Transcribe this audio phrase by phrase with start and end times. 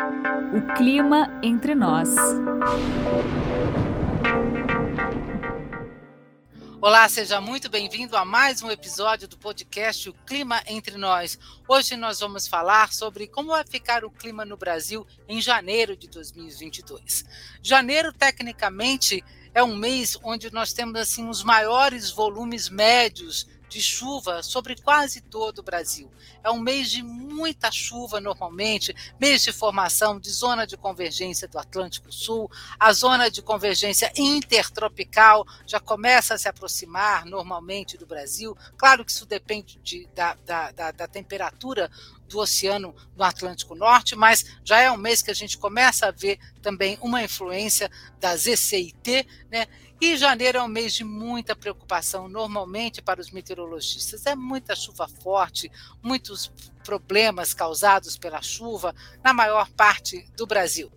[0.00, 2.08] O clima entre nós.
[6.80, 11.38] Olá, seja muito bem-vindo a mais um episódio do podcast O Clima Entre Nós.
[11.68, 16.08] Hoje nós vamos falar sobre como vai ficar o clima no Brasil em janeiro de
[16.08, 17.26] 2022.
[17.62, 19.22] Janeiro, tecnicamente,
[19.52, 25.20] é um mês onde nós temos assim os maiores volumes médios de chuva sobre quase
[25.20, 26.10] todo o Brasil.
[26.42, 31.58] É um mês de muita chuva normalmente, mês de formação de zona de convergência do
[31.58, 38.56] Atlântico Sul, a zona de convergência intertropical já começa a se aproximar normalmente do Brasil.
[38.76, 41.88] Claro que isso depende de, da, da, da, da temperatura
[42.28, 46.10] do oceano no Atlântico Norte, mas já é um mês que a gente começa a
[46.10, 49.66] ver também uma influência da ZCIT, né?
[50.00, 54.24] E janeiro é um mês de muita preocupação, normalmente para os meteorologistas.
[54.24, 55.70] É muita chuva forte,
[56.02, 56.50] muitos
[56.82, 60.90] problemas causados pela chuva na maior parte do Brasil.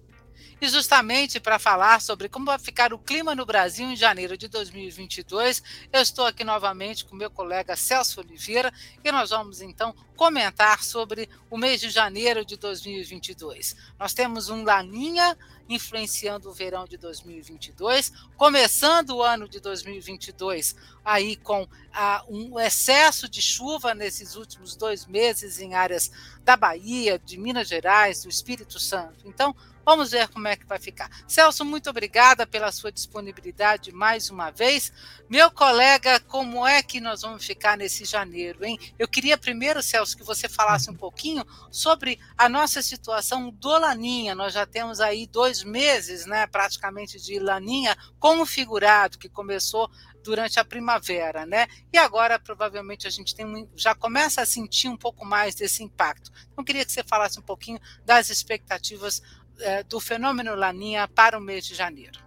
[0.64, 4.48] E justamente para falar sobre como vai ficar o clima no Brasil em janeiro de
[4.48, 5.62] 2022,
[5.92, 8.72] eu estou aqui novamente com meu colega Celso Oliveira
[9.04, 13.76] e nós vamos então comentar sobre o mês de janeiro de 2022.
[14.00, 21.36] Nós temos um Laninha influenciando o verão de 2022, começando o ano de 2022 aí
[21.36, 26.10] com ah, um excesso de chuva nesses últimos dois meses em áreas
[26.44, 29.28] da Bahia, de Minas Gerais, do Espírito Santo.
[29.28, 29.54] Então,
[29.86, 31.10] Vamos ver como é que vai ficar.
[31.28, 34.92] Celso, muito obrigada pela sua disponibilidade mais uma vez.
[35.30, 38.80] Meu colega, como é que nós vamos ficar nesse janeiro, hein?
[38.98, 44.34] Eu queria primeiro, Celso, que você falasse um pouquinho sobre a nossa situação do Laninha.
[44.34, 49.90] Nós já temos aí dois meses, né, praticamente de Laninha configurado, que começou
[50.24, 51.68] durante a primavera, né?
[51.92, 56.32] E agora provavelmente a gente tem, já começa a sentir um pouco mais desse impacto.
[56.52, 59.22] Então queria que você falasse um pouquinho das expectativas
[59.60, 62.20] é, do fenômeno Laninha para o mês de janeiro.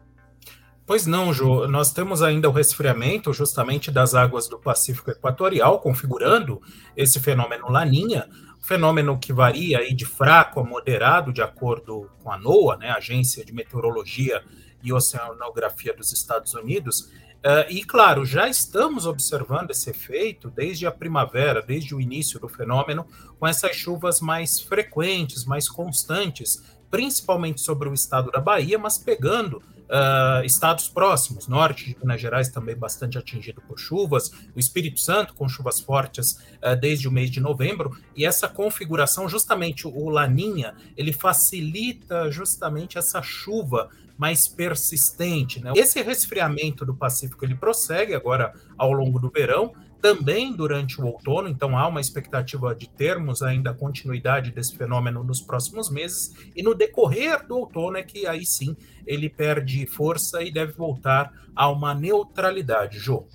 [0.86, 1.66] Pois não, Ju.
[1.66, 6.62] Nós temos ainda o resfriamento justamente das águas do Pacífico Equatorial, configurando
[6.96, 8.28] esse fenômeno Laninha,
[8.62, 13.44] fenômeno que varia aí de fraco a moderado, de acordo com a NOAA, né, Agência
[13.44, 14.44] de Meteorologia
[14.80, 17.10] e Oceanografia dos Estados Unidos.
[17.44, 22.48] Uh, e, claro, já estamos observando esse efeito desde a primavera, desde o início do
[22.48, 23.06] fenômeno,
[23.38, 29.62] com essas chuvas mais frequentes, mais constantes, principalmente sobre o estado da Bahia, mas pegando
[29.86, 35.34] uh, estados próximos, norte de Minas Gerais também bastante atingido por chuvas, o Espírito Santo
[35.34, 36.32] com chuvas fortes
[36.62, 42.98] uh, desde o mês de novembro, e essa configuração, justamente o Laninha, ele facilita justamente
[42.98, 45.62] essa chuva mais persistente.
[45.62, 45.72] Né?
[45.76, 49.74] Esse resfriamento do Pacífico ele prossegue agora ao longo do verão,
[50.06, 55.24] também durante o outono, então há uma expectativa de termos ainda a continuidade desse fenômeno
[55.24, 60.44] nos próximos meses, e no decorrer do outono é que aí sim ele perde força
[60.44, 63.26] e deve voltar a uma neutralidade, Jô.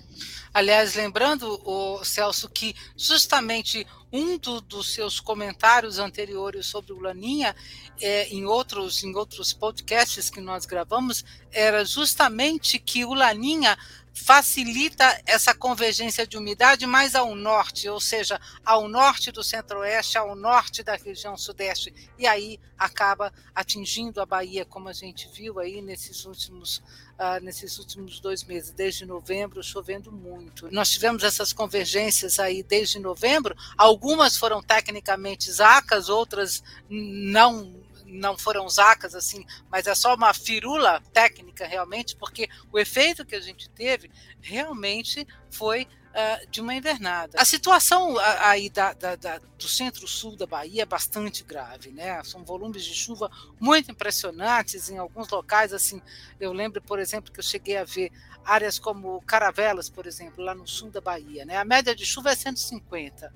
[0.54, 7.56] Aliás, lembrando, o Celso, que justamente um do, dos seus comentários anteriores sobre o Laninha,
[8.00, 13.76] é, em, outros, em outros podcasts que nós gravamos, era justamente que o Laninha
[14.12, 20.36] facilita essa convergência de umidade mais ao norte, ou seja, ao norte do centro-oeste, ao
[20.36, 25.80] norte da região sudeste, e aí acaba atingindo a Bahia, como a gente viu aí
[25.80, 26.78] nesses últimos,
[27.18, 30.70] uh, nesses últimos dois meses, desde novembro, chovendo muito.
[30.70, 37.81] Nós tivemos essas convergências aí desde novembro, algumas foram tecnicamente zacas, outras não
[38.12, 43.34] não foram zacas assim, mas é só uma firula técnica realmente, porque o efeito que
[43.34, 47.40] a gente teve realmente foi uh, de uma invernada.
[47.40, 52.22] A situação aí da, da, da, do centro-sul da Bahia é bastante grave, né?
[52.24, 56.00] São volumes de chuva muito impressionantes em alguns locais, assim,
[56.38, 58.12] eu lembro, por exemplo, que eu cheguei a ver
[58.44, 61.56] áreas como Caravelas, por exemplo, lá no sul da Bahia, né?
[61.56, 63.32] A média de chuva é 150.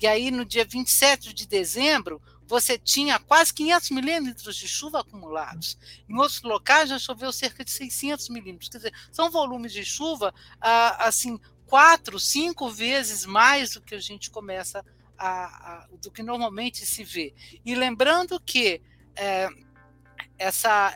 [0.00, 2.20] E aí, no dia 27 de dezembro,
[2.52, 5.78] você tinha quase 500 milímetros de chuva acumulados.
[6.06, 8.68] Em outros locais já choveu cerca de 600 milímetros.
[8.68, 13.98] Quer dizer, são volumes de chuva ah, assim quatro, cinco vezes mais do que a
[13.98, 14.84] gente começa
[15.16, 17.34] a, a do que normalmente se vê.
[17.64, 18.82] E lembrando que
[19.16, 19.48] é,
[20.38, 20.94] essa,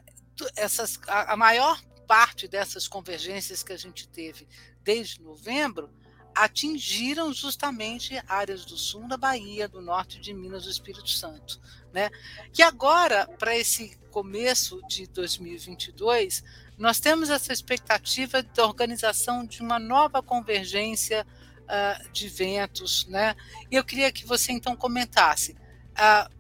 [0.57, 4.47] essas, a, a maior parte dessas convergências que a gente teve
[4.85, 5.91] desde novembro
[6.37, 11.59] atingiram justamente áreas do sul da Bahia, do norte de Minas do Espírito Santo.
[11.95, 12.11] Né?
[12.57, 16.45] E agora, para esse começo de 2022,
[16.77, 21.27] nós temos essa expectativa da organização de uma nova convergência
[21.63, 23.07] uh, de ventos.
[23.07, 23.35] Né?
[23.71, 25.53] E eu queria que você então comentasse.
[25.53, 26.31] Uh,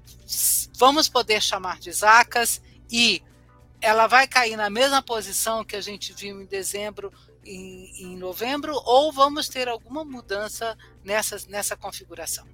[0.77, 2.61] vamos poder chamar de Zacas
[2.91, 3.23] e
[3.81, 7.11] ela vai cair na mesma posição que a gente viu em dezembro
[7.47, 12.47] e em novembro, ou vamos ter alguma mudança nessa, nessa configuração?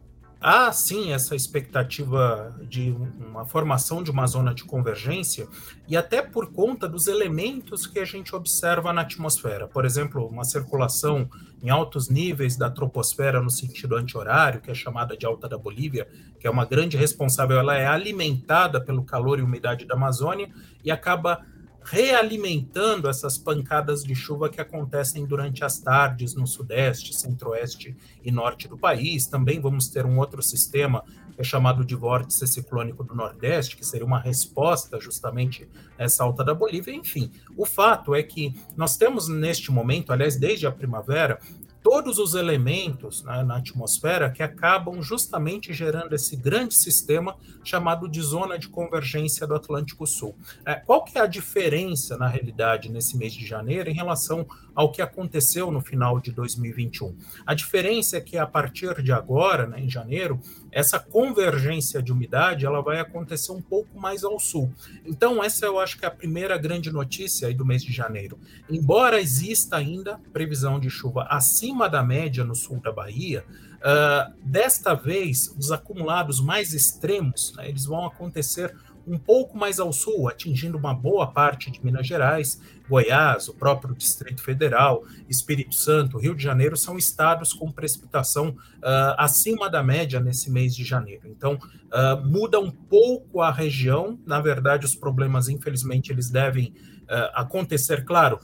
[0.43, 5.47] há sim essa expectativa de uma formação de uma zona de convergência
[5.87, 9.69] e até por conta dos elementos que a gente observa na atmosfera.
[9.69, 11.31] Por exemplo, uma circulação
[11.62, 16.09] em altos níveis da troposfera no sentido anti-horário, que é chamada de alta da Bolívia,
[16.41, 20.50] que é uma grande responsável, ela é alimentada pelo calor e umidade da Amazônia
[20.83, 21.47] e acaba
[21.84, 28.69] realimentando essas pancadas de chuva que acontecem durante as tardes no sudeste, centro-oeste e norte
[28.69, 29.26] do país.
[29.26, 31.05] Também vamos ter um outro sistema
[31.37, 35.69] é chamado de vórtice ciclônico do Nordeste, que seria uma resposta justamente
[35.99, 36.94] a essa alta da Bolívia.
[36.94, 41.38] Enfim, o fato é que nós temos neste momento, aliás, desde a primavera,
[41.82, 48.20] todos os elementos né, na atmosfera que acabam justamente gerando esse grande sistema chamado de
[48.20, 50.34] zona de convergência do Atlântico Sul.
[50.64, 54.90] É, qual que é a diferença, na realidade, nesse mês de janeiro em relação ao
[54.90, 57.17] que aconteceu no final de 2021?
[57.44, 60.40] A diferença é que a partir de agora, né, em janeiro,
[60.70, 64.73] essa convergência de umidade ela vai acontecer um pouco mais ao sul.
[65.05, 68.38] Então, essa eu acho que é a primeira grande notícia do mês de janeiro.
[68.70, 73.45] Embora exista ainda previsão de chuva acima da média no sul da Bahia,
[73.79, 78.75] uh, desta vez os acumulados mais extremos né, eles vão acontecer
[79.07, 83.95] um pouco mais ao sul, atingindo uma boa parte de Minas Gerais, Goiás, o próprio
[83.95, 90.21] Distrito Federal, Espírito Santo, Rio de Janeiro são estados com precipitação uh, acima da média
[90.21, 91.23] nesse mês de janeiro.
[91.27, 94.19] Então, uh, muda um pouco a região.
[94.27, 98.39] Na verdade, os problemas, infelizmente, eles devem uh, acontecer, claro.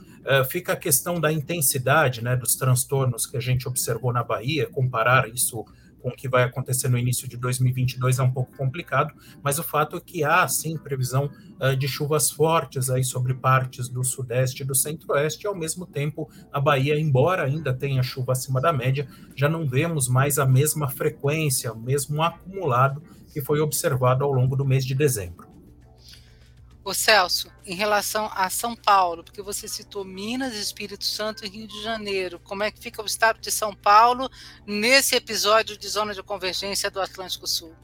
[0.48, 5.28] Fica a questão da intensidade né, dos transtornos que a gente observou na Bahia, comparar
[5.28, 5.64] isso
[6.00, 9.62] com o que vai acontecer no início de 2022 é um pouco complicado, mas o
[9.64, 11.30] fato é que há sim previsão
[11.60, 15.86] uh, de chuvas fortes aí sobre partes do sudeste e do centro-oeste, e ao mesmo
[15.86, 20.46] tempo a Bahia, embora ainda tenha chuva acima da média, já não vemos mais a
[20.46, 23.02] mesma frequência, o mesmo acumulado
[23.32, 25.47] que foi observado ao longo do mês de dezembro.
[26.88, 31.68] O Celso, em relação a São Paulo, porque você citou Minas, Espírito Santo e Rio
[31.68, 34.26] de Janeiro, como é que fica o estado de São Paulo
[34.66, 37.74] nesse episódio de zona de convergência do Atlântico Sul?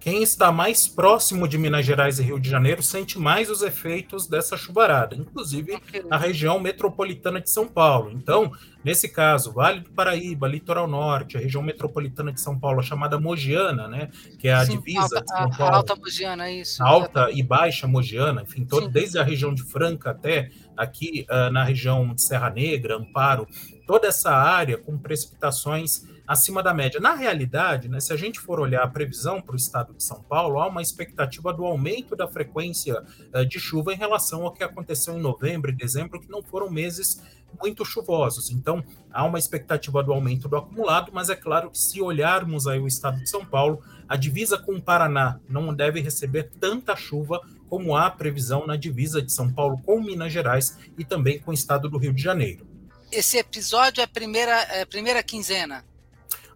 [0.00, 4.26] Quem está mais próximo de Minas Gerais e Rio de Janeiro sente mais os efeitos
[4.26, 5.78] dessa chuvarada, inclusive
[6.10, 8.10] a região metropolitana de São Paulo.
[8.10, 8.50] Então,
[8.84, 13.88] nesse caso, Vale do Paraíba, Litoral Norte, a região metropolitana de São Paulo, chamada Mogiana,
[13.88, 15.74] né, que é a Sim, divisa alta, de São Paulo.
[15.74, 16.82] A alta Mogiana, isso.
[16.82, 17.40] Alta exatamente.
[17.40, 22.14] e Baixa Mogiana, enfim, todo, desde a região de Franca até aqui uh, na região
[22.14, 23.46] de Serra Negra, Amparo,
[23.86, 27.00] toda essa área com precipitações acima da média.
[27.00, 30.22] Na realidade, né, se a gente for olhar a previsão para o estado de São
[30.22, 33.02] Paulo, há uma expectativa do aumento da frequência
[33.34, 36.70] uh, de chuva em relação ao que aconteceu em novembro e dezembro, que não foram
[36.70, 37.22] meses
[37.60, 38.50] muito chuvosos.
[38.50, 38.82] Então,
[39.12, 42.86] há uma expectativa do aumento do acumulado, mas é claro que se olharmos aí o
[42.86, 47.96] estado de São Paulo, a divisa com o Paraná não deve receber tanta chuva como
[47.96, 51.88] há previsão na divisa de São Paulo com Minas Gerais e também com o estado
[51.88, 52.66] do Rio de Janeiro.
[53.10, 55.84] Esse episódio é a primeira, é a primeira quinzena?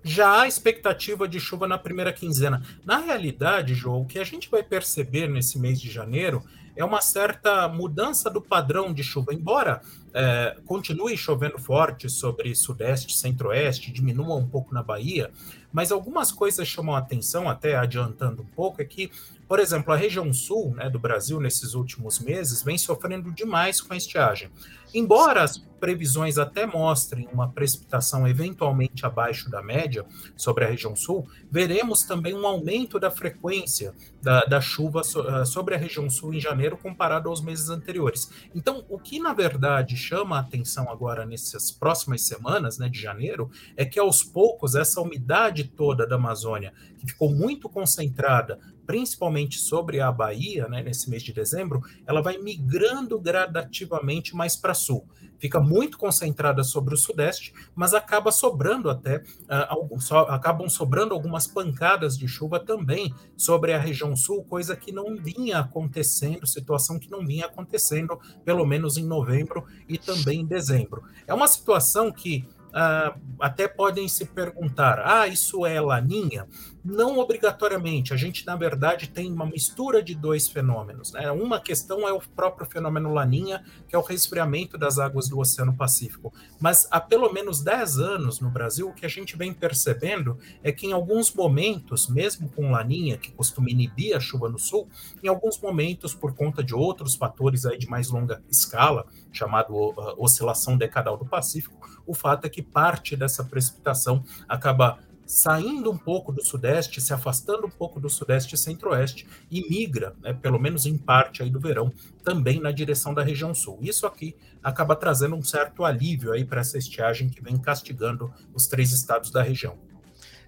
[0.02, 2.62] Já há expectativa de chuva na primeira quinzena.
[2.84, 6.42] Na realidade, João, o que a gente vai perceber nesse mês de janeiro
[6.78, 9.34] é uma certa mudança do padrão de chuva.
[9.34, 9.82] Embora
[10.14, 15.30] é, continue chovendo forte sobre sudeste, centro-oeste, diminua um pouco na Bahia,
[15.72, 19.10] mas algumas coisas chamam a atenção, até adiantando um pouco, é que,
[19.46, 23.92] por exemplo, a região sul né, do Brasil, nesses últimos meses, vem sofrendo demais com
[23.92, 24.48] a estiagem.
[24.94, 30.04] Embora as previsões até mostrem uma precipitação eventualmente abaixo da média
[30.36, 35.74] sobre a região sul, veremos também um aumento da frequência da, da chuva so, sobre
[35.74, 38.30] a região sul em janeiro comparado aos meses anteriores.
[38.54, 43.50] Então, o que na verdade chama a atenção agora nessas próximas semanas né, de janeiro
[43.76, 50.00] é que aos poucos essa umidade toda da Amazônia, que ficou muito concentrada principalmente sobre
[50.00, 55.06] a Bahia, né, nesse mês de dezembro, ela vai migrando gradativamente mais para sul.
[55.38, 61.46] Fica muito concentrada sobre o sudeste, mas acaba sobrando até, uh, so, acabam sobrando algumas
[61.46, 67.10] pancadas de chuva também sobre a região sul, coisa que não vinha acontecendo, situação que
[67.10, 71.04] não vinha acontecendo, pelo menos em novembro e também em dezembro.
[71.26, 76.46] É uma situação que ah, até podem se perguntar: ah, isso é laninha?
[76.84, 78.14] Não obrigatoriamente.
[78.14, 81.12] A gente, na verdade, tem uma mistura de dois fenômenos.
[81.12, 81.30] Né?
[81.30, 85.76] Uma questão é o próprio fenômeno laninha, que é o resfriamento das águas do Oceano
[85.76, 86.32] Pacífico.
[86.58, 90.72] Mas há pelo menos 10 anos no Brasil, o que a gente vem percebendo é
[90.72, 94.88] que em alguns momentos, mesmo com laninha, que costuma inibir a chuva no sul,
[95.22, 100.14] em alguns momentos, por conta de outros fatores aí de mais longa escala, chamado uh,
[100.16, 104.98] oscilação decadal do Pacífico, o fato é que parte dessa precipitação acaba
[105.28, 110.16] saindo um pouco do sudeste, se afastando um pouco do sudeste e centro-oeste e migra,
[110.22, 111.92] né, pelo menos em parte aí do verão,
[112.24, 113.78] também na direção da região sul.
[113.82, 114.34] Isso aqui
[114.64, 119.30] acaba trazendo um certo alívio aí para essa estiagem que vem castigando os três estados
[119.30, 119.76] da região.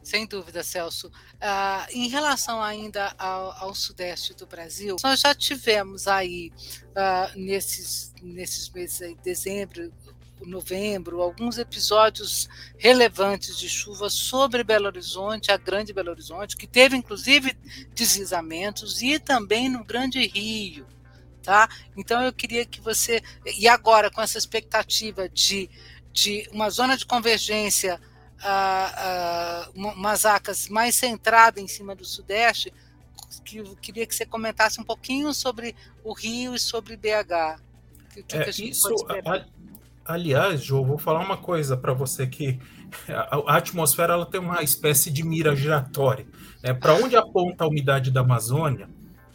[0.03, 1.09] Sem dúvida, Celso.
[1.09, 6.51] Uh, em relação ainda ao, ao, sudeste do Brasil, nós já tivemos aí
[6.87, 9.93] uh, nesses, nesses meses aí, dezembro,
[10.47, 16.97] novembro, alguns episódios relevantes de chuva sobre Belo Horizonte, a Grande Belo Horizonte, que teve
[16.97, 17.57] inclusive
[17.95, 20.87] deslizamentos, e também no Grande Rio.
[21.43, 21.69] Tá?
[21.97, 23.23] Então eu queria que você.
[23.59, 25.71] E agora, com essa expectativa de,
[26.13, 28.01] de uma zona de convergência,
[28.41, 32.73] uh, uh, umas acas mais centrada em cima do Sudeste,
[33.45, 37.61] que eu queria que você comentasse um pouquinho sobre o Rio e sobre BH.
[38.13, 38.89] Que, que é, isso,
[40.05, 42.59] Aliás, João, vou falar uma coisa para você que
[43.09, 46.27] a, atmosfera ela tem uma espécie de mira giratória.
[46.63, 46.75] Né?
[46.75, 48.89] Para onde aponta a umidade da Amazônia,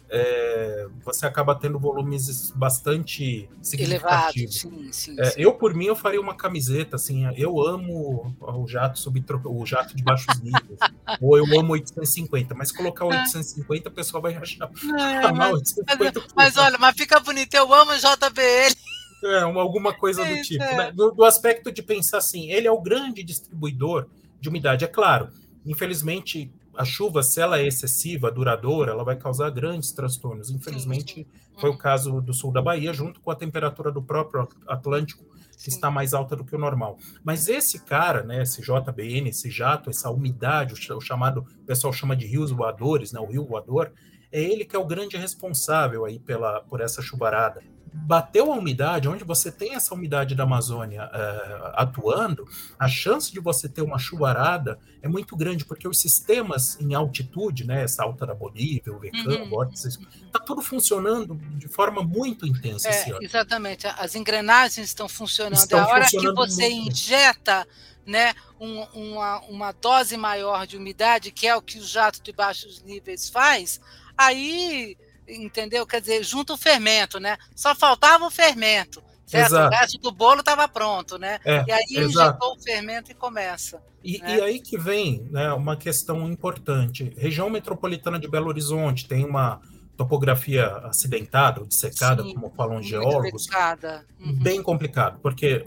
[0.08, 4.64] é, você acaba tendo volumes bastante significativos.
[4.64, 5.40] Elevado, sim, sim, é, sim.
[5.40, 7.24] Eu, por mim, eu faria uma camiseta assim.
[7.36, 9.40] Eu amo o jato subtro...
[9.44, 10.78] o jato de baixos níveis,
[11.20, 16.56] ou eu amo 850, mas colocar 850 o pessoal vai achar é, mas, mas, mas,
[16.56, 17.54] olha, mas fica bonito.
[17.54, 18.95] Eu amo o JBL.
[19.26, 20.62] É, alguma coisa do tipo.
[20.62, 20.76] É.
[20.76, 20.92] Né?
[20.92, 24.08] Do, do, aspecto de pensar assim, ele é o grande distribuidor
[24.40, 24.84] de umidade.
[24.84, 25.28] É claro,
[25.64, 30.50] infelizmente, a chuva, se ela é excessiva, duradoura, ela vai causar grandes transtornos.
[30.50, 31.60] Infelizmente, sim, sim.
[31.60, 35.62] foi o caso do sul da Bahia, junto com a temperatura do próprio Atlântico, que
[35.62, 35.70] sim.
[35.70, 36.98] está mais alta do que o normal.
[37.24, 42.14] Mas esse cara, né, esse JBN, esse jato, essa umidade, o chamado, o pessoal chama
[42.14, 43.92] de rios voadores, né, o rio voador,
[44.30, 47.62] é ele que é o grande responsável aí pela, por essa chuvarada
[48.04, 52.46] bateu a umidade, onde você tem essa umidade da Amazônia uh, atuando,
[52.78, 57.64] a chance de você ter uma chuvarada é muito grande, porque os sistemas em altitude,
[57.64, 59.48] né, essa alta da Bolívia, o VECAM, uhum.
[59.48, 65.54] vórtices, está tudo funcionando de forma muito intensa é, Exatamente, as engrenagens estão funcionando.
[65.54, 67.66] Estão a hora que você injeta
[68.04, 72.32] né, um, uma, uma dose maior de umidade, que é o que o jato de
[72.32, 73.80] baixos níveis faz,
[74.16, 74.96] aí
[75.28, 75.86] entendeu?
[75.86, 77.36] Quer dizer, junto o fermento, né?
[77.54, 79.02] Só faltava o fermento.
[79.26, 79.46] Certo?
[79.46, 79.74] Exato.
[79.74, 81.40] O resto do bolo estava pronto, né?
[81.44, 82.30] É, e aí exato.
[82.30, 83.82] injetou o fermento e começa.
[84.04, 84.36] E, né?
[84.36, 87.12] e, aí que vem né, uma questão importante.
[87.16, 89.60] Região metropolitana de Belo Horizonte tem uma
[89.96, 93.48] topografia acidentada, dissecada, Sim, como falam geólogos.
[94.20, 94.34] Uhum.
[94.34, 95.64] Bem complicado, porque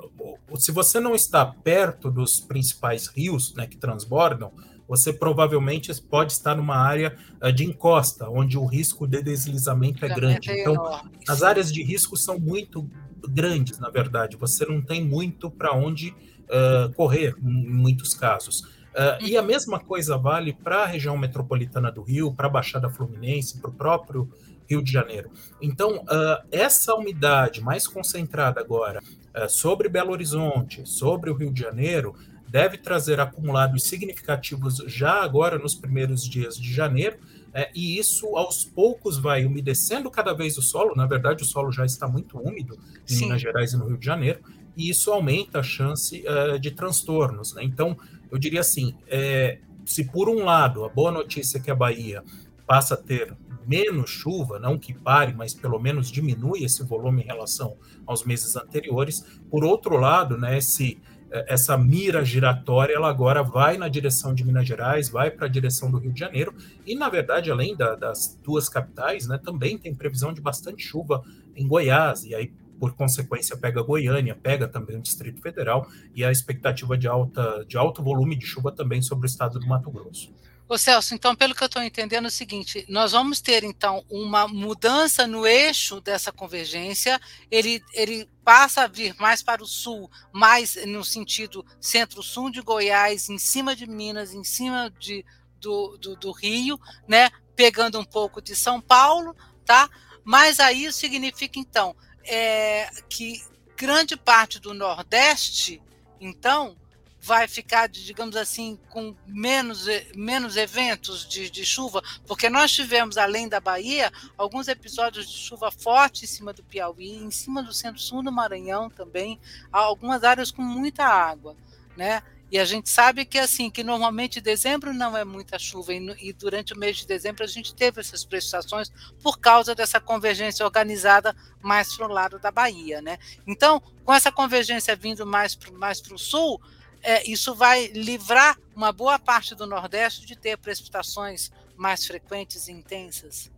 [0.55, 4.51] se você não está perto dos principais rios né, que transbordam,
[4.89, 10.09] você provavelmente pode estar numa área eh, de encosta, onde o risco de deslizamento é
[10.09, 10.49] grande.
[10.51, 12.89] Então, as áreas de risco são muito
[13.29, 14.35] grandes, na verdade.
[14.35, 18.61] Você não tem muito para onde uh, correr, em muitos casos.
[18.61, 22.89] Uh, e a mesma coisa vale para a região metropolitana do Rio, para a Baixada
[22.89, 24.27] Fluminense, para o próprio
[24.67, 25.29] Rio de Janeiro.
[25.61, 29.01] Então, uh, essa umidade mais concentrada agora
[29.47, 32.15] sobre Belo Horizonte, sobre o Rio de Janeiro,
[32.49, 37.17] deve trazer acumulados significativos já agora nos primeiros dias de janeiro,
[37.53, 40.95] é, e isso aos poucos vai umedecendo cada vez o solo.
[40.95, 42.77] Na verdade, o solo já está muito úmido
[43.09, 43.25] em Sim.
[43.25, 44.39] Minas Gerais e no Rio de Janeiro,
[44.77, 47.53] e isso aumenta a chance uh, de transtornos.
[47.53, 47.63] Né?
[47.63, 47.97] Então,
[48.31, 52.23] eu diria assim: é, se por um lado a boa notícia é que a Bahia
[52.67, 57.25] passa a ter menos chuva, não que pare, mas pelo menos diminui esse volume em
[57.25, 57.75] relação
[58.05, 59.23] aos meses anteriores.
[59.49, 60.99] Por outro lado, né, esse
[61.31, 65.91] essa mira giratória ela agora vai na direção de Minas Gerais, vai para a direção
[65.91, 66.53] do Rio de Janeiro,
[66.85, 71.23] e na verdade, além da, das duas capitais, né, também tem previsão de bastante chuva
[71.55, 76.31] em Goiás, e aí, por consequência, pega Goiânia, pega também o Distrito Federal, e a
[76.31, 80.31] expectativa de, alta, de alto volume de chuva também sobre o estado do Mato Grosso.
[80.69, 84.05] Ô Celso, então, pelo que eu estou entendendo, é o seguinte: nós vamos ter, então,
[84.07, 90.11] uma mudança no eixo dessa convergência, ele, ele passa a vir mais para o sul,
[90.31, 95.25] mais no sentido centro-sul de Goiás, em cima de Minas, em cima de,
[95.59, 99.35] do, do, do Rio, né, pegando um pouco de São Paulo,
[99.65, 99.89] tá?
[100.23, 103.41] Mas aí significa, então, é, que
[103.75, 105.81] grande parte do Nordeste,
[106.21, 106.77] então,
[107.21, 109.85] vai ficar, digamos assim, com menos,
[110.15, 112.01] menos eventos de, de chuva?
[112.25, 117.17] Porque nós tivemos, além da Bahia, alguns episódios de chuva forte em cima do Piauí,
[117.17, 119.39] em cima do centro-sul do Maranhão também,
[119.71, 121.55] algumas áreas com muita água,
[121.95, 122.23] né?
[122.51, 126.33] E a gente sabe que assim, que normalmente dezembro não é muita chuva e, e,
[126.33, 131.35] durante o mês de dezembro a gente teve essas precipitações por causa dessa convergência organizada
[131.61, 133.19] mais para o lado da Bahia, né?
[133.45, 136.59] Então, com essa convergência vindo mais para mais o sul,
[137.01, 142.71] é, isso vai livrar uma boa parte do Nordeste de ter precipitações mais frequentes e
[142.71, 143.51] intensas.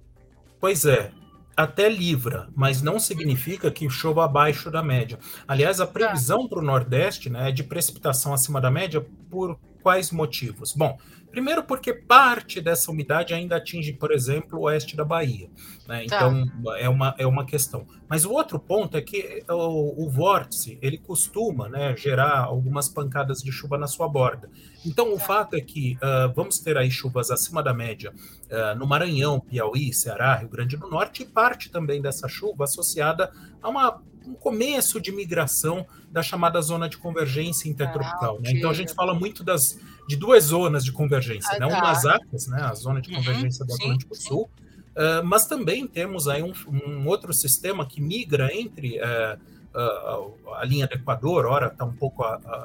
[0.59, 1.11] Pois é,
[1.55, 5.19] até livra, mas não significa que chova abaixo da média.
[5.47, 10.11] Aliás, a previsão para o Nordeste né, é de precipitação acima da média por quais
[10.11, 10.73] motivos?
[10.73, 10.97] Bom,
[11.31, 15.49] Primeiro, porque parte dessa umidade ainda atinge, por exemplo, o oeste da Bahia.
[15.87, 16.05] Né?
[16.05, 16.17] Tá.
[16.17, 16.77] Então, tá.
[16.77, 17.87] é, uma, é uma questão.
[18.09, 23.41] Mas o outro ponto é que o, o vórtice ele costuma né, gerar algumas pancadas
[23.41, 24.49] de chuva na sua borda.
[24.85, 25.23] Então, o tá.
[25.23, 29.93] fato é que uh, vamos ter aí chuvas acima da média uh, no Maranhão, Piauí,
[29.93, 34.99] Ceará, Rio Grande do Norte, e parte também dessa chuva associada a uma um começo
[34.99, 38.37] de migração da chamada zona de convergência intertropical.
[38.37, 38.51] Ah, né?
[38.51, 41.67] Então a gente fala muito das, de duas zonas de convergência, ah, né?
[41.67, 41.77] Tá.
[41.77, 42.61] Uma ACAS, né?
[42.61, 46.53] a zona de uhum, convergência do Atlântico sim, Sul, uh, mas também temos aí um,
[46.67, 49.39] um, outro sistema que migra entre uh,
[49.75, 52.23] uh, a linha do Equador, ora está um pouco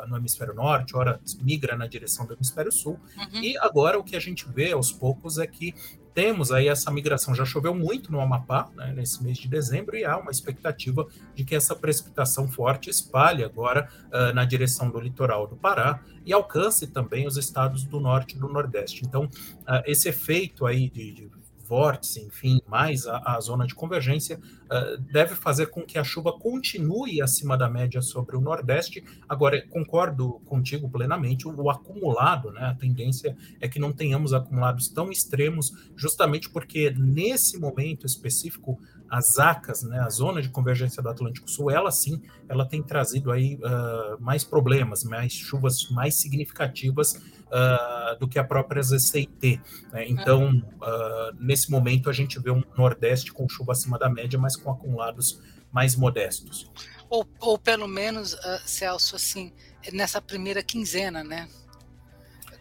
[0.09, 3.43] no hemisfério norte, ora migra na direção do hemisfério sul, uhum.
[3.43, 5.75] e agora o que a gente vê aos poucos é que
[6.17, 7.35] temos aí essa migração.
[7.35, 11.45] Já choveu muito no Amapá, né, nesse mês de dezembro, e há uma expectativa de
[11.45, 16.87] que essa precipitação forte espalhe agora uh, na direção do litoral do Pará e alcance
[16.87, 19.05] também os estados do norte e do nordeste.
[19.05, 21.31] Então, uh, esse efeito aí de, de
[21.67, 26.33] vórtice, enfim, mais a, a zona de convergência, uh, deve fazer com que a chuva
[26.33, 29.05] continue acima da média sobre o Nordeste.
[29.29, 34.89] Agora, concordo contigo plenamente, o, o acumulado, né, a tendência é que não tenhamos acumulados
[34.89, 41.09] tão extremos, justamente porque nesse momento específico as ACAS, né, a zona de convergência do
[41.09, 47.15] Atlântico Sul, ela sim, ela tem trazido aí uh, mais problemas, mais chuvas mais significativas
[47.15, 49.61] uh, do que a própria ZCIT.
[49.93, 50.09] Né?
[50.09, 54.57] Então, uh, nesse momento, a gente vê um Nordeste com chuva acima da média, mas
[54.57, 55.41] com acumulados
[55.73, 56.71] mais modestos.
[57.09, 59.53] Ou, ou pelo menos, Celso, assim,
[59.93, 61.49] nessa primeira quinzena, né?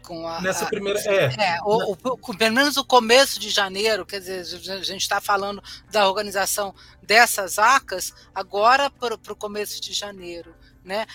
[0.06, 0.40] Com a.
[0.42, 1.00] Nessa primeira.
[1.00, 4.42] É, é o, o, pelo menos o começo de janeiro, quer dizer,
[4.72, 10.56] a gente está falando da organização dessas ACAS agora para o começo de janeiro.
[10.84, 11.08] Né?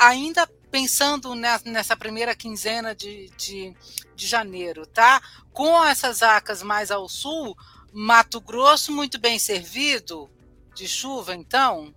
[0.00, 3.74] Ainda pensando nessa primeira quinzena de, de,
[4.14, 5.20] de janeiro, tá?
[5.52, 7.56] Com essas ACAS mais ao sul,
[7.92, 10.30] Mato Grosso muito bem servido
[10.74, 11.94] de chuva, então?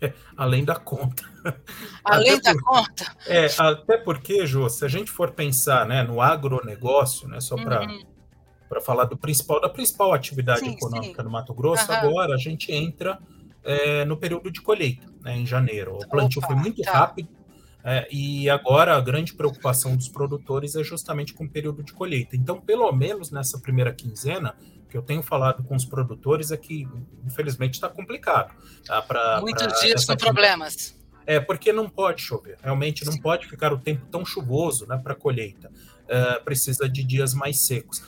[0.00, 1.24] É, além da conta.
[2.04, 3.16] Além da por, conta?
[3.26, 7.82] É, até porque, Jô, se a gente for pensar né, no agronegócio, né, só para
[7.82, 8.02] uhum.
[8.68, 11.22] para falar do principal da principal atividade sim, econômica sim.
[11.22, 11.96] do Mato Grosso, uhum.
[11.96, 13.18] agora a gente entra
[13.64, 15.96] é, no período de colheita, né, em janeiro.
[15.96, 16.92] O plantio Opa, foi muito tá.
[16.92, 17.28] rápido,
[17.88, 22.34] é, e agora a grande preocupação dos produtores é justamente com o período de colheita.
[22.34, 24.56] Então, pelo menos nessa primeira quinzena,
[24.90, 26.88] que eu tenho falado com os produtores é que,
[27.24, 28.52] infelizmente, está complicado.
[28.84, 29.00] Tá?
[29.02, 30.98] Pra, Muitos pra dias com problemas.
[31.26, 32.56] É, porque não pode chover.
[32.62, 35.70] Realmente não pode ficar o tempo tão chuvoso né, para colheita.
[36.04, 38.02] Uh, precisa de dias mais secos.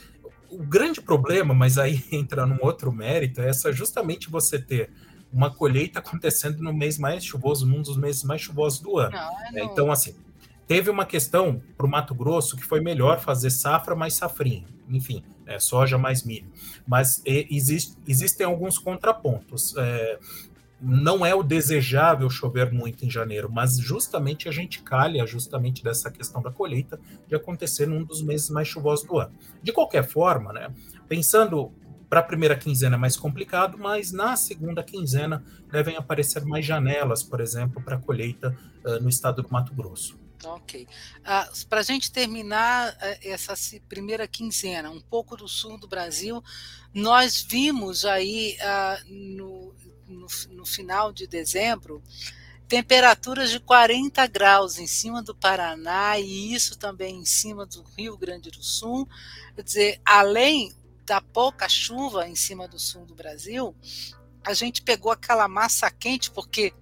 [0.49, 4.91] O grande problema, mas aí entra num outro mérito, é essa justamente você ter
[5.33, 9.11] uma colheita acontecendo no mês mais chuvoso, num dos meses mais chuvosos do ano.
[9.11, 9.65] Não, é, não.
[9.65, 10.15] Então, assim,
[10.67, 15.23] teve uma questão para o Mato Grosso que foi melhor fazer safra mais safrinha, enfim,
[15.45, 16.47] é, soja mais milho.
[16.87, 19.75] Mas existe, existem alguns contrapontos.
[19.77, 20.19] É,
[20.81, 26.11] não é o desejável chover muito em janeiro, mas justamente a gente calha justamente dessa
[26.11, 29.33] questão da colheita de acontecer num dos meses mais chuvosos do ano.
[29.63, 30.73] De qualquer forma, né,
[31.09, 31.73] pensando
[32.09, 37.23] para a primeira quinzena é mais complicado, mas na segunda quinzena devem aparecer mais janelas,
[37.23, 40.19] por exemplo, para colheita uh, no estado do Mato Grosso.
[40.45, 40.87] Ok.
[41.21, 43.55] Uh, para a gente terminar uh, essa
[43.89, 46.43] primeira quinzena, um pouco do sul do Brasil,
[46.95, 49.75] nós vimos aí uh, no,
[50.09, 52.03] no, no, final de dezembro
[52.67, 58.17] temperaturas de 40 graus em cima do Paraná e isso também em cima do Rio
[58.17, 59.09] Grande do Sul.
[59.57, 60.75] Quer dizer, além
[61.07, 63.75] da pouca chuva em cima do sul do Brasil,
[64.45, 66.75] a gente pegou aquela massa quente, porque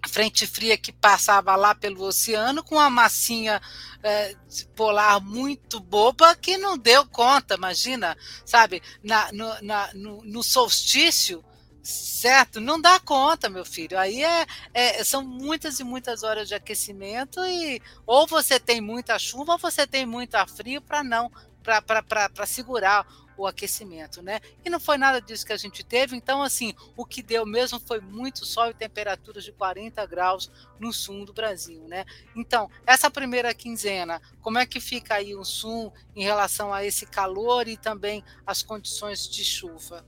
[0.00, 3.60] a frente fria que passava lá pelo oceano com uma massinha
[4.02, 4.36] é,
[4.76, 8.82] polar muito boba que não deu conta, imagina, sabe?
[9.02, 11.44] Na, no, na, no, no solstício,
[11.84, 12.62] Certo?
[12.62, 13.98] Não dá conta, meu filho.
[13.98, 19.18] Aí é, é, são muitas e muitas horas de aquecimento e ou você tem muita
[19.18, 21.30] chuva ou você tem muito frio para não
[21.62, 24.40] para segurar o aquecimento, né?
[24.64, 27.80] E não foi nada disso que a gente teve, então assim, o que deu mesmo
[27.80, 32.04] foi muito sol e temperaturas de 40 graus no sul do Brasil, né?
[32.36, 37.06] Então, essa primeira quinzena, como é que fica aí o sul em relação a esse
[37.06, 40.04] calor e também as condições de chuva?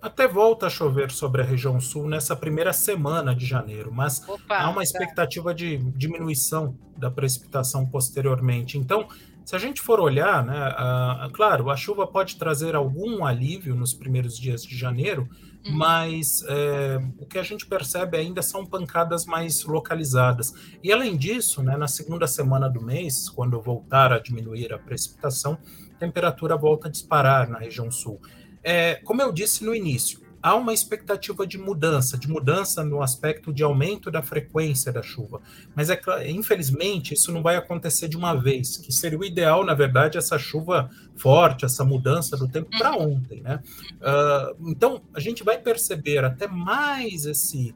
[0.00, 4.58] Até volta a chover sobre a região sul nessa primeira semana de janeiro, mas Opa,
[4.58, 4.82] há uma tá.
[4.82, 5.54] expectativa tá.
[5.54, 8.78] de diminuição da precipitação posteriormente.
[8.78, 9.08] Então,
[9.46, 13.76] se a gente for olhar, né, a, a, claro, a chuva pode trazer algum alívio
[13.76, 15.28] nos primeiros dias de janeiro,
[15.64, 15.72] uhum.
[15.72, 20.52] mas é, o que a gente percebe ainda são pancadas mais localizadas.
[20.82, 25.56] E além disso, né, na segunda semana do mês, quando voltar a diminuir a precipitação,
[25.94, 28.20] a temperatura volta a disparar na região sul.
[28.68, 33.52] É, como eu disse no início, há uma expectativa de mudança, de mudança no aspecto
[33.52, 35.40] de aumento da frequência da chuva.
[35.72, 39.72] Mas, é, infelizmente, isso não vai acontecer de uma vez, que seria o ideal, na
[39.72, 43.40] verdade, essa chuva forte, essa mudança do tempo para ontem.
[43.40, 43.62] Né?
[44.00, 47.72] Uh, então, a gente vai perceber até mais esse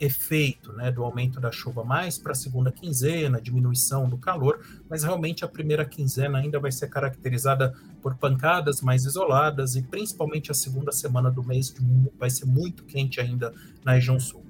[0.00, 5.02] efeito né, do aumento da chuva mais para a segunda quinzena, diminuição do calor, mas
[5.02, 10.54] realmente a primeira quinzena ainda vai ser caracterizada por pancadas mais isoladas e principalmente a
[10.54, 11.74] segunda semana do mês
[12.18, 13.52] vai ser muito quente ainda
[13.84, 14.44] na região sul.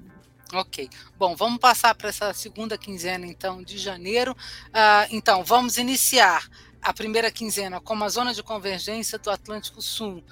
[0.53, 0.89] Ok.
[1.19, 4.33] Bom, vamos passar para essa segunda quinzena, então, de janeiro.
[4.33, 6.49] Uh, então, vamos iniciar
[6.81, 10.23] a primeira quinzena com a zona de convergência do Atlântico Sul.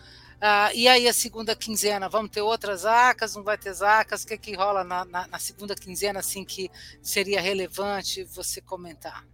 [0.41, 4.23] Ah, e aí a segunda quinzena, vamos ter outras acas, não vai ter acas?
[4.23, 6.71] O que, que rola na, na, na segunda quinzena, assim, que
[7.03, 9.25] seria relevante você comentar?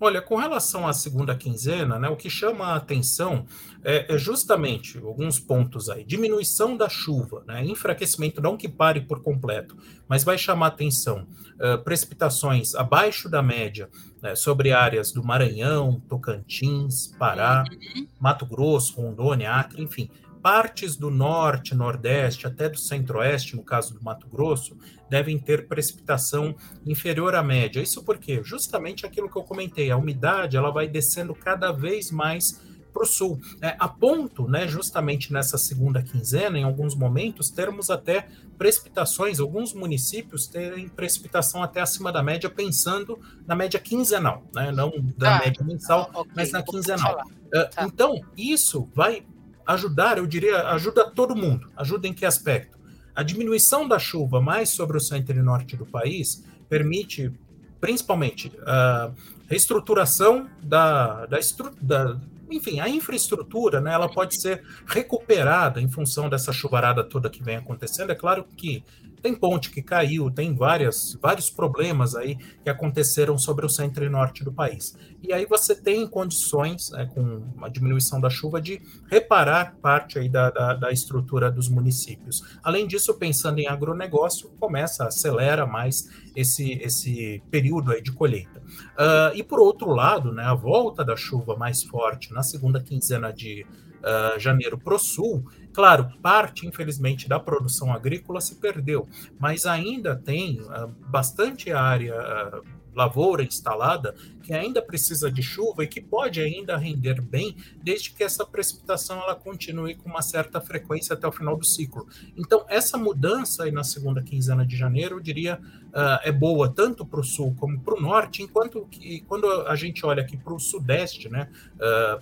[0.00, 3.46] Olha, com relação à segunda quinzena, né, o que chama a atenção
[3.82, 6.04] é, é, justamente alguns pontos aí.
[6.04, 9.76] Diminuição da chuva, né, enfraquecimento, não que pare por completo,
[10.08, 11.26] mas vai chamar atenção.
[11.54, 13.88] Uh, precipitações abaixo da média
[14.20, 18.08] né, sobre áreas do Maranhão, Tocantins, Pará, uhum.
[18.18, 20.10] Mato Grosso, Rondônia, Acre, enfim
[20.44, 24.76] partes do norte, nordeste, até do centro-oeste, no caso do Mato Grosso,
[25.08, 26.54] devem ter precipitação
[26.84, 27.80] inferior à média.
[27.80, 32.60] Isso porque justamente aquilo que eu comentei, a umidade ela vai descendo cada vez mais
[32.92, 37.88] para o sul, é, a ponto, né, justamente nessa segunda quinzena, em alguns momentos, termos
[37.88, 38.28] até
[38.58, 44.92] precipitações, alguns municípios terem precipitação até acima da média, pensando na média quinzenal, né, não
[45.16, 47.16] da ah, média mensal, okay, mas na quinzenal.
[47.46, 47.84] Uh, tá.
[47.84, 49.24] Então, isso vai
[49.66, 51.68] ajudar, eu diria, ajuda todo mundo.
[51.76, 52.78] Ajuda em que aspecto?
[53.14, 57.32] A diminuição da chuva mais sobre o centro e norte do país permite,
[57.80, 59.10] principalmente, a
[59.48, 62.18] reestruturação da, da,
[62.50, 67.56] enfim, a infraestrutura, né, ela pode ser recuperada em função dessa chuvarada toda que vem
[67.56, 68.10] acontecendo.
[68.10, 68.82] É claro que
[69.24, 74.08] tem ponte que caiu, tem várias, vários problemas aí que aconteceram sobre o centro e
[74.10, 74.94] norte do país.
[75.22, 80.28] E aí você tem condições, né, com a diminuição da chuva, de reparar parte aí
[80.28, 82.44] da, da, da, estrutura dos municípios.
[82.62, 86.06] Além disso, pensando em agronegócio, começa, acelera mais
[86.36, 88.60] esse, esse período aí de colheita.
[88.60, 93.32] Uh, e por outro lado, né, a volta da chuva mais forte na segunda quinzena
[93.32, 93.64] de
[94.04, 99.08] uh, janeiro para o sul, Claro, parte, infelizmente, da produção agrícola se perdeu,
[99.40, 102.62] mas ainda tem uh, bastante área uh,
[102.94, 108.22] lavoura instalada que ainda precisa de chuva e que pode ainda render bem, desde que
[108.22, 112.06] essa precipitação ela continue com uma certa frequência até o final do ciclo.
[112.36, 115.58] Então, essa mudança aí na segunda quinzena de janeiro, eu diria,
[115.88, 119.74] uh, é boa tanto para o sul como para o norte, enquanto que quando a
[119.74, 121.48] gente olha aqui para o sudeste, né,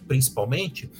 [0.08, 0.90] principalmente,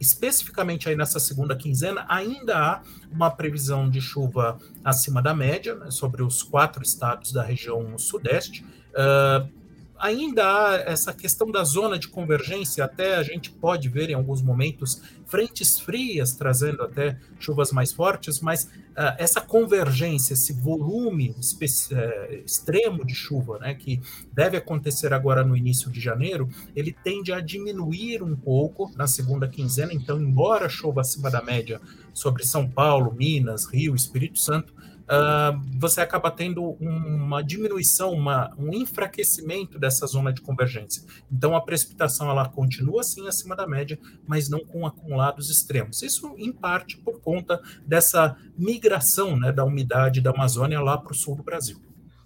[0.00, 2.82] especificamente aí nessa segunda quinzena, ainda há
[3.12, 8.64] uma previsão de chuva acima da média né, sobre os quatro estados da região sudeste.
[8.90, 9.59] Uh,
[10.00, 14.42] ainda há essa questão da zona de convergência, até a gente pode ver em alguns
[14.42, 22.34] momentos frentes frias trazendo até chuvas mais fortes, mas uh, essa convergência, esse volume uh,
[22.44, 24.00] extremo de chuva, né, que
[24.32, 29.46] deve acontecer agora no início de janeiro, ele tende a diminuir um pouco na segunda
[29.46, 29.92] quinzena.
[29.92, 31.80] Então, embora chova acima da média
[32.12, 34.74] sobre São Paulo, Minas, Rio, Espírito Santo,
[35.10, 41.02] uh, você acaba tendo uma diminuição, uma, um enfraquecimento dessa zona de convergência.
[41.30, 46.02] Então, a precipitação ela continua assim acima da média, mas não com acumulados extremos.
[46.02, 51.14] Isso, em parte, por conta dessa migração né, da umidade da Amazônia lá para o
[51.14, 51.80] sul do Brasil.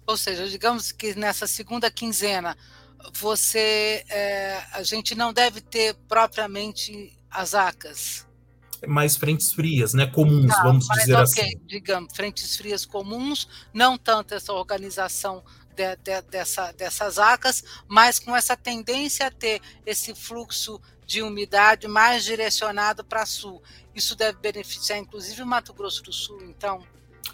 [0.05, 2.55] Ou seja, digamos que nessa segunda quinzena,
[3.13, 8.25] você, é, a gente não deve ter propriamente as acas
[8.87, 10.07] mais frentes frias, né?
[10.07, 11.61] Comuns, tá, vamos dizer okay, assim.
[11.65, 15.43] Digamos, frentes frias comuns, não tanto essa organização
[15.75, 21.87] de, de, dessa, dessas acas, mas com essa tendência a ter esse fluxo de umidade
[21.87, 23.61] mais direcionado para sul.
[23.93, 26.83] Isso deve beneficiar, inclusive, o Mato Grosso do Sul, então.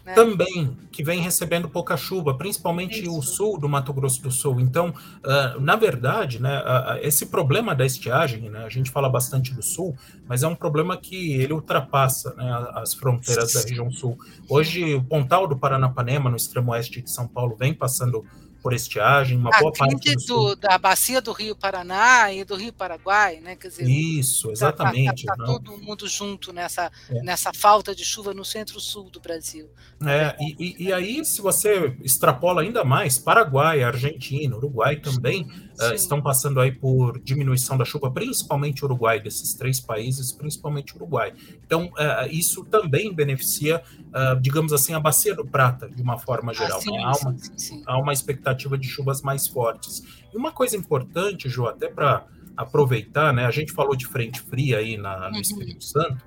[0.05, 0.13] Né?
[0.13, 3.17] Também, que vem recebendo pouca chuva, principalmente Isso.
[3.17, 4.59] o sul do Mato Grosso do Sul.
[4.59, 9.53] Então, uh, na verdade, né, uh, esse problema da estiagem, né, a gente fala bastante
[9.53, 9.95] do sul,
[10.27, 14.17] mas é um problema que ele ultrapassa né, as fronteiras da região sul.
[14.49, 18.25] Hoje, o Pontal do Paranapanema, no extremo oeste de São Paulo, vem passando
[18.61, 23.39] por estiagem, uma boa parte do, da bacia do Rio Paraná e do Rio Paraguai,
[23.41, 23.55] né?
[23.55, 25.21] Quer dizer, isso, exatamente.
[25.21, 27.23] Está tá, tá todo mundo junto nessa, é.
[27.23, 29.67] nessa falta de chuva no centro-sul do Brasil.
[30.05, 36.21] É, e, e, aí, se você extrapola ainda mais, Paraguai, Argentina, Uruguai também uh, estão
[36.21, 41.33] passando aí por diminuição da chuva, principalmente Uruguai, desses três países, principalmente Uruguai.
[41.65, 46.53] Então, uh, isso também beneficia, uh, digamos assim, a bacia do Prata, de uma forma
[46.53, 46.77] geral.
[46.77, 47.03] Ah, sim, né?
[47.03, 47.83] há, uma, sim, sim.
[47.85, 50.03] há uma expectativa de chuvas mais fortes.
[50.33, 53.45] E uma coisa importante, Ju, até para aproveitar, né?
[53.45, 55.41] A gente falou de frente fria aí na, no uhum.
[55.41, 56.25] Espírito Santo.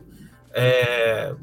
[0.53, 1.35] É,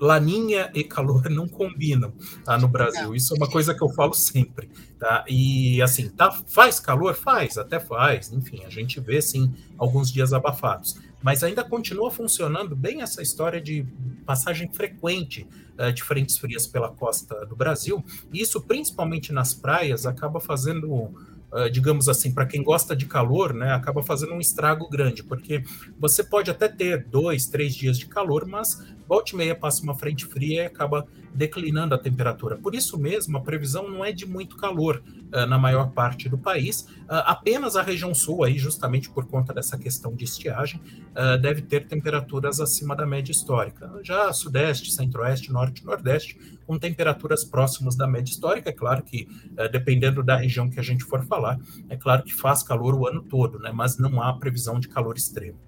[0.00, 2.12] laninha e calor não combinam
[2.44, 3.14] tá, no Brasil.
[3.14, 4.70] Isso é uma coisa que eu falo sempre.
[4.98, 5.24] Tá?
[5.28, 7.14] E assim, tá, faz calor?
[7.14, 8.32] Faz, até faz.
[8.32, 10.98] Enfim, a gente vê sim alguns dias abafados.
[11.22, 13.84] Mas ainda continua funcionando bem essa história de
[14.24, 15.46] passagem frequente
[15.78, 18.04] uh, de frentes frias pela costa do Brasil.
[18.32, 21.10] E isso, principalmente nas praias, acaba fazendo
[21.50, 25.64] Uh, digamos assim, para quem gosta de calor, né, acaba fazendo um estrago grande, porque
[25.98, 29.94] você pode até ter dois, três dias de calor, mas volta e meia passa uma
[29.94, 31.06] frente fria e acaba
[31.38, 32.56] declinando a temperatura.
[32.56, 35.00] Por isso mesmo, a previsão não é de muito calor
[35.32, 36.80] uh, na maior parte do país.
[36.80, 41.62] Uh, apenas a região sul, aí, justamente por conta dessa questão de estiagem, uh, deve
[41.62, 43.88] ter temperaturas acima da média histórica.
[44.02, 48.70] Já sudeste, centro-oeste, norte e nordeste, com temperaturas próximas da média histórica.
[48.70, 49.28] É claro que,
[49.72, 53.22] dependendo da região que a gente for falar, é claro que faz calor o ano
[53.22, 53.70] todo, né?
[53.72, 55.58] mas não há previsão de calor extremo.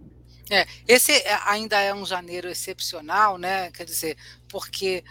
[0.51, 1.13] É, esse
[1.47, 3.71] ainda é um janeiro excepcional, né?
[3.71, 4.17] Quer dizer,
[4.49, 5.05] porque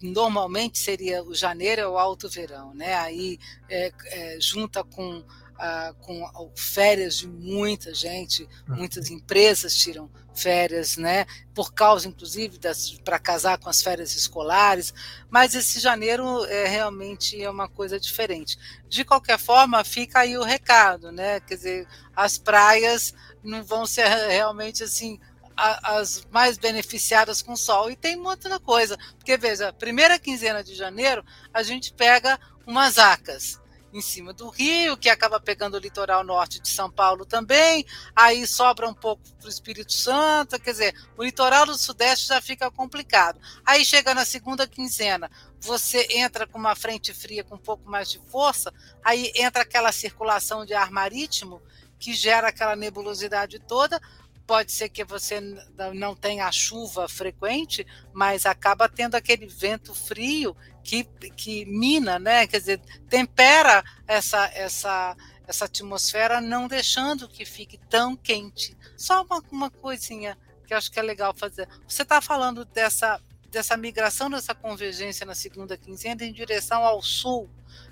[0.00, 2.94] normalmente seria o janeiro é o alto verão, né?
[2.94, 5.24] Aí é, é, junta com
[5.58, 8.76] Uh, com férias de muita gente, hum.
[8.76, 11.26] muitas empresas tiram férias, né?
[11.52, 12.58] Por causa, inclusive,
[13.04, 14.94] para casar com as férias escolares.
[15.28, 18.56] Mas esse janeiro é realmente é uma coisa diferente.
[18.88, 21.40] De qualquer forma, fica aí o recado, né?
[21.40, 25.18] Quer dizer, as praias não vão ser realmente assim
[25.58, 27.90] as mais beneficiadas com sol.
[27.90, 33.60] E tem muita coisa, porque veja, primeira quinzena de janeiro a gente pega umas acas
[33.92, 38.46] em cima do rio, que acaba pegando o litoral norte de São Paulo também, aí
[38.46, 42.70] sobra um pouco para o Espírito Santo, quer dizer, o litoral do Sudeste já fica
[42.70, 43.40] complicado.
[43.64, 48.10] Aí chega na segunda quinzena, você entra com uma frente fria com um pouco mais
[48.10, 51.62] de força, aí entra aquela circulação de ar marítimo,
[51.98, 54.00] que gera aquela nebulosidade toda.
[54.48, 55.42] Pode ser que você
[55.94, 61.04] não tenha chuva frequente, mas acaba tendo aquele vento frio que,
[61.36, 62.46] que mina, né?
[62.46, 62.80] Quer dizer,
[63.10, 65.14] tempera essa, essa,
[65.46, 68.74] essa atmosfera, não deixando que fique tão quente.
[68.96, 70.34] Só uma, uma coisinha
[70.66, 71.68] que eu acho que é legal fazer.
[71.86, 77.50] Você está falando dessa, dessa migração, dessa convergência na segunda quinzena em direção ao sul,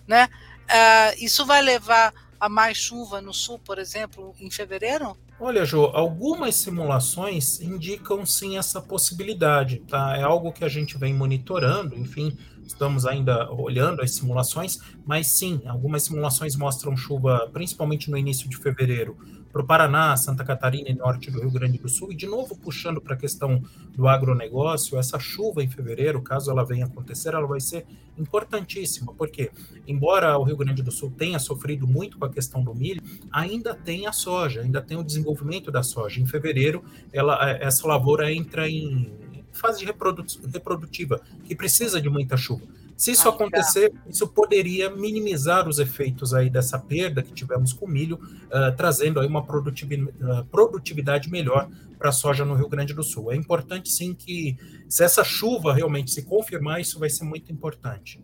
[0.08, 0.30] né?
[0.64, 5.18] Uh, isso vai levar a mais chuva no sul, por exemplo, em fevereiro?
[5.38, 10.16] Olha, Jo, algumas simulações indicam sim essa possibilidade, tá?
[10.16, 15.60] É algo que a gente vem monitorando, enfim, estamos ainda olhando as simulações, mas sim,
[15.66, 19.14] algumas simulações mostram chuva, principalmente no início de fevereiro,
[19.56, 22.54] para o Paraná, Santa Catarina e norte do Rio Grande do Sul, e de novo
[22.58, 23.62] puxando para a questão
[23.94, 27.86] do agronegócio, essa chuva em fevereiro, caso ela venha acontecer, ela vai ser
[28.18, 29.50] importantíssima, porque
[29.86, 33.00] embora o Rio Grande do Sul tenha sofrido muito com a questão do milho,
[33.32, 36.20] ainda tem a soja, ainda tem o desenvolvimento da soja.
[36.20, 39.10] Em fevereiro, ela, essa lavoura entra em
[39.52, 42.66] fase reprodutiva, que precisa de muita chuva.
[42.96, 47.88] Se isso acontecer, isso poderia minimizar os efeitos aí dessa perda que tivemos com o
[47.88, 52.94] milho, uh, trazendo aí uma produtividade, uh, produtividade melhor para a soja no Rio Grande
[52.94, 53.30] do Sul.
[53.32, 54.56] É importante sim que,
[54.88, 58.18] se essa chuva realmente se confirmar, isso vai ser muito importante.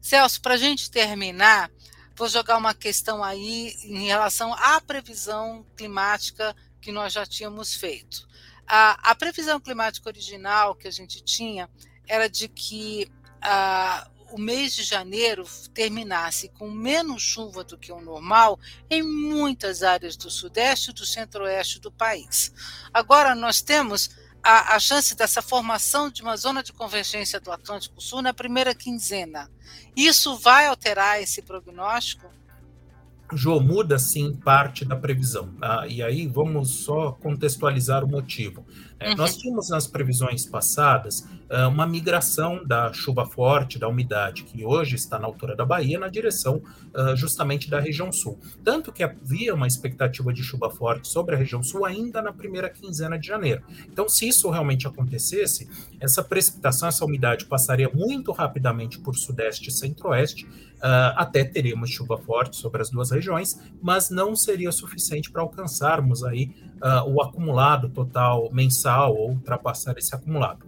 [0.00, 1.70] Celso, para a gente terminar,
[2.14, 8.28] vou jogar uma questão aí em relação à previsão climática que nós já tínhamos feito.
[8.66, 11.68] A, a previsão climática original que a gente tinha
[12.06, 13.10] era de que
[13.42, 19.82] ah, o mês de janeiro terminasse com menos chuva do que o normal em muitas
[19.82, 22.52] áreas do sudeste e do centro-oeste do país.
[22.92, 24.10] Agora nós temos
[24.42, 28.74] a, a chance dessa formação de uma zona de convergência do Atlântico Sul na primeira
[28.74, 29.50] quinzena.
[29.94, 32.28] Isso vai alterar esse prognóstico?
[33.34, 35.48] Jô, muda sim parte da previsão.
[35.54, 35.86] Tá?
[35.86, 38.66] E aí vamos só contextualizar o motivo.
[39.00, 39.16] É, uhum.
[39.16, 41.26] Nós tínhamos nas previsões passadas
[41.68, 46.08] uma migração da chuva forte, da umidade, que hoje está na altura da Bahia, na
[46.08, 46.62] direção
[47.14, 48.38] justamente da região sul.
[48.64, 52.70] Tanto que havia uma expectativa de chuva forte sobre a região sul ainda na primeira
[52.70, 53.62] quinzena de janeiro.
[53.86, 55.68] Então, se isso realmente acontecesse,
[56.00, 60.48] essa precipitação, essa umidade passaria muito rapidamente por sudeste e centro-oeste,
[61.14, 66.50] até teríamos chuva forte sobre as duas regiões, mas não seria suficiente para alcançarmos aí
[67.06, 70.66] o acumulado total mensal ou ultrapassar esse acumulado.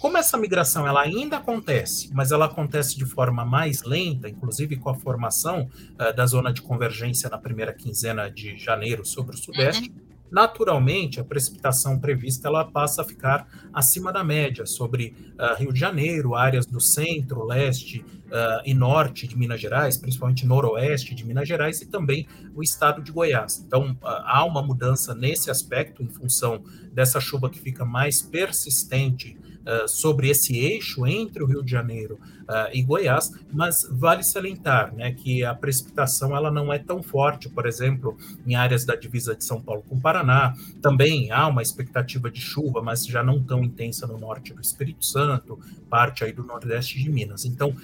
[0.00, 4.88] Como essa migração ela ainda acontece, mas ela acontece de forma mais lenta, inclusive com
[4.88, 9.90] a formação uh, da zona de convergência na primeira quinzena de janeiro sobre o sudeste,
[9.90, 15.72] uhum naturalmente a precipitação prevista ela passa a ficar acima da média sobre uh, Rio
[15.72, 21.26] de Janeiro, áreas do centro, leste uh, e norte de Minas Gerais, principalmente noroeste de
[21.26, 23.62] Minas Gerais e também o estado de Goiás.
[23.66, 29.88] Então há uma mudança nesse aspecto em função dessa chuva que fica mais persistente uh,
[29.88, 35.12] sobre esse eixo entre o Rio de Janeiro uh, e Goiás, mas vale salientar né,
[35.12, 39.44] que a precipitação ela não é tão forte, por exemplo, em áreas da divisa de
[39.44, 40.54] São Paulo com Paraná.
[40.80, 45.04] Também há uma expectativa de chuva, mas já não tão intensa no norte do Espírito
[45.04, 47.44] Santo, parte aí do nordeste de Minas.
[47.44, 47.74] Então,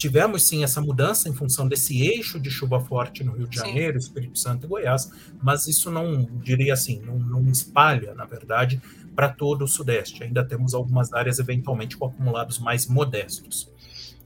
[0.00, 4.00] tivemos sim essa mudança em função desse eixo de chuva forte no Rio de Janeiro,
[4.00, 4.06] sim.
[4.08, 8.80] Espírito Santo e Goiás, mas isso não, diria assim, não, não espalha, na verdade,
[9.14, 10.22] para todo o Sudeste.
[10.22, 13.70] Ainda temos algumas áreas eventualmente com acumulados mais modestos.